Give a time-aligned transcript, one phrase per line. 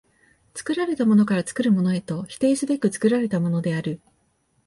[0.55, 4.01] 作られたものから作るものへと否定すべく作られたものである。